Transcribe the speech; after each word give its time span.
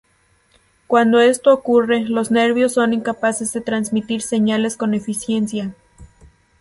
Cuando 0.87 1.19
esto 1.21 1.53
ocurre, 1.53 1.99
los 2.03 2.31
nervios 2.31 2.73
son 2.73 2.91
incapaces 2.91 3.53
de 3.53 3.61
transmitir 3.61 4.23
señales 4.23 4.75
con 4.75 4.95
eficiencia. 4.95 5.75